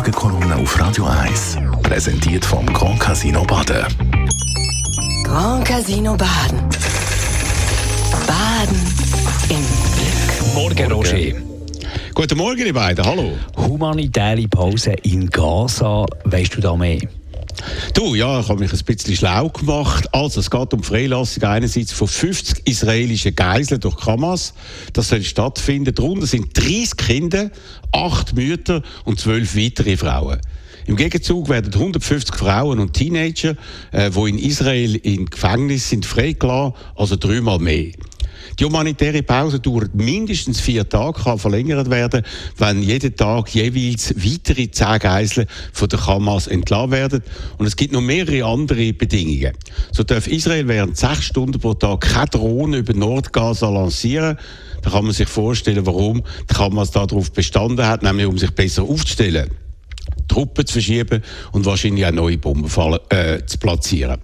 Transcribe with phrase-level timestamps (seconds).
[0.00, 1.58] Morgenkolumne auf Radio 1.
[1.82, 3.84] Präsentiert vom Grand Casino Baden.
[5.22, 6.58] Grand Casino Baden.
[8.26, 8.80] Baden
[9.50, 9.60] im
[9.92, 10.54] Glück.
[10.54, 11.36] Morgen, Roger.
[12.14, 13.04] Guten Morgen, ihr beiden.
[13.04, 13.32] Hallo.
[13.58, 16.06] Humanitäre Pause in Gaza.
[16.24, 17.00] Weißt du da mehr?
[17.94, 20.14] Du, ja, ich habe mich ein bisschen schlau gemacht.
[20.14, 24.54] Also, es geht um Freilassung einerseits von 50 israelischen Geiseln durch Hamas.
[24.92, 25.94] Das soll stattfinden.
[25.94, 27.50] Darunter sind 30 Kinder,
[27.92, 30.40] 8 Mütter und 12 weitere Frauen.
[30.86, 33.56] Im Gegenzug werden 150 Frauen und Teenager,
[33.92, 37.92] äh, die in Israel im Gefängnis sind, freigelassen, also dreimal mehr.
[38.58, 42.22] Die humanitäre Pause dauert mindestens vier Tage, kann verlängert werden,
[42.58, 47.22] wenn jeden Tag jeweils weitere zehn Geiseln von der Hamas entlassen werden.
[47.58, 49.52] Und es gibt noch mehrere andere Bedingungen.
[49.92, 54.38] So darf Israel während sechs Stunden pro Tag keine Drohnen über Nordgaza lancieren.
[54.82, 58.82] Da kann man sich vorstellen, warum die Hamas darauf bestanden hat, nämlich um sich besser
[58.82, 59.50] aufzustellen.
[60.30, 62.70] Truppen zu verschieben und wahrscheinlich auch neue Bomben
[63.08, 64.18] äh, zu platzieren.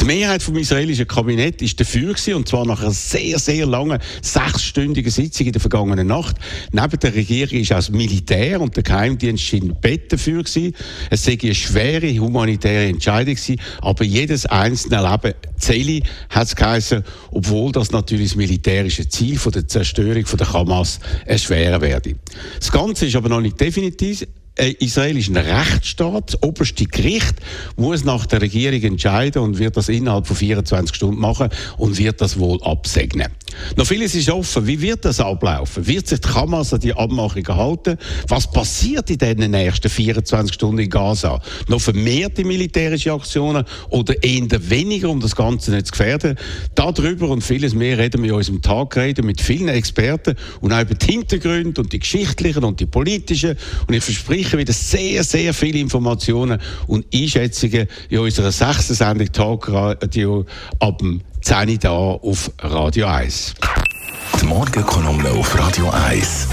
[0.00, 3.98] Die Mehrheit vom israelischen Kabinett ist dafür gewesen, und zwar nach einer sehr, sehr langen,
[4.22, 6.36] sechsstündigen Sitzung in der vergangenen Nacht.
[6.72, 10.74] Neben der Regierung ist auch das Militär und der Geheimdienst in Bett dafür gewesen.
[11.10, 17.04] Es sei eine schwere humanitäre Entscheidung gewesen, aber jedes einzelne Leben zähle, hat es geheißen,
[17.32, 22.14] obwohl das natürlich das militärische Ziel von der Zerstörung von der Hamas erschweren werde.
[22.58, 26.34] Das Ganze ist aber noch nicht definitiv äh, Israel ist ein Rechtsstaat.
[26.34, 27.36] Das oberste Gericht
[27.76, 32.20] muss nach der Regierung entscheiden und wird das innerhalb von 24 Stunden machen und wird
[32.20, 33.28] das wohl absegnen.
[33.76, 34.66] Noch vieles ist offen.
[34.66, 35.86] Wie wird das ablaufen?
[35.86, 37.96] Wird sich die Hamas an die Abmachungen halten?
[38.28, 41.40] Was passiert in den nächsten 24 Stunden in Gaza?
[41.68, 46.36] Noch vermehrte militärische Aktionen oder eher weniger, um das Ganze nicht zu gefährden?
[46.74, 50.80] Darüber und vieles mehr reden wir in unserem Tag reden mit vielen Experten und auch
[50.80, 53.56] über die Hintergründe und die geschichtlichen und die politischen.
[53.86, 60.46] Und ich verspreche wieder sehr, sehr viele Informationen und Einschätzungen in unserer sechsten Sendung Talkradio
[60.78, 63.54] ab dem 10 da auf Radio 1.
[64.40, 66.48] Die Morgenkolumne auf Radio 1.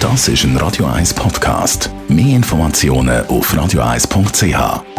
[0.00, 1.90] Das ist ein Radio 1 Podcast.
[2.08, 4.95] Mehr Informationen auf radio1.ch.